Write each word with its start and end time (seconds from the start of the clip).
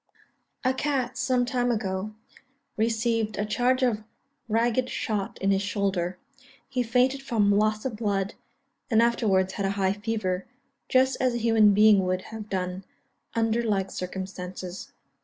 A 0.63 0.73
cat, 0.73 1.15
some 1.15 1.45
time 1.45 1.69
ago, 1.69 2.15
received 2.75 3.37
a 3.37 3.45
charge 3.45 3.83
of 3.83 4.03
ragged 4.49 4.89
shot 4.89 5.37
in 5.39 5.51
his 5.51 5.61
shoulder. 5.61 6.17
He 6.67 6.81
fainted 6.81 7.21
from 7.21 7.51
loss 7.55 7.85
of 7.85 7.97
blood, 7.97 8.33
and 8.89 8.99
afterwards 8.99 9.53
had 9.53 9.65
high 9.67 9.93
fever, 9.93 10.47
just 10.89 11.21
as 11.21 11.35
a 11.35 11.37
human 11.37 11.75
being 11.75 12.03
would 12.03 12.23
have 12.33 12.49
done, 12.49 12.83
under 13.35 13.61
like 13.61 13.91
circumstances. 13.91 14.91